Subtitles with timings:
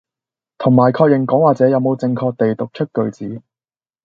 [0.57, 3.43] 同埋確認講話者有冇正確地讀出句子